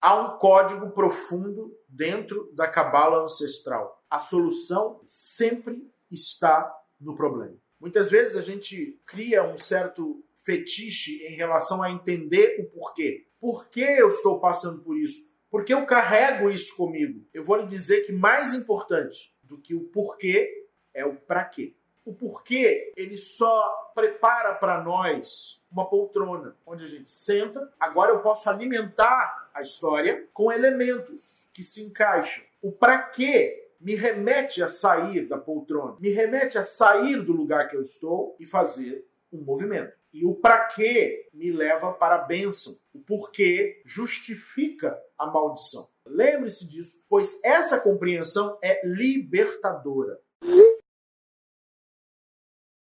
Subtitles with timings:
[0.00, 4.02] Há um código profundo dentro da cabala ancestral.
[4.08, 7.54] A solução sempre está no problema.
[7.78, 13.26] Muitas vezes a gente cria um certo fetiche em relação a entender o porquê.
[13.38, 15.28] Por que eu estou passando por isso?
[15.50, 17.22] Porque eu carrego isso comigo.
[17.34, 21.74] Eu vou lhe dizer que mais importante do que o porquê é o para quê.
[22.04, 27.72] O porquê ele só prepara para nós uma poltrona onde a gente senta.
[27.78, 32.42] Agora eu posso alimentar a história com elementos que se encaixam.
[32.62, 37.68] O para quê me remete a sair da poltrona, me remete a sair do lugar
[37.68, 39.98] que eu estou e fazer um movimento.
[40.12, 42.74] E o para quê me leva para a bênção.
[42.92, 45.88] O porquê justifica a maldição.
[46.04, 50.18] Lembre-se disso, pois essa compreensão é libertadora.